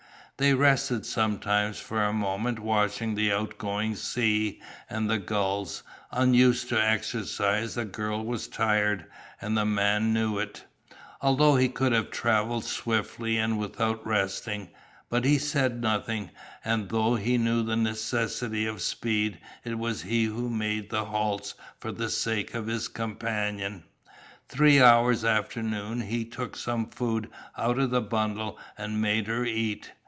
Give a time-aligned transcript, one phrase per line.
[0.37, 6.67] They rested sometimes for a moment watching the out going sea and the gulls; unused
[6.69, 9.05] to exercise the girl was tired,
[9.39, 10.65] and the man knew it.
[11.21, 14.69] Alone he could have travelled swiftly and without resting,
[15.11, 16.31] but he said nothing,
[16.65, 21.53] and though he knew the necessity of speed, it was he who made the halts
[21.77, 23.83] for the sake of his companion.
[24.49, 27.29] Three hours after noon he took some food
[27.59, 29.91] out of the bundle and made her eat.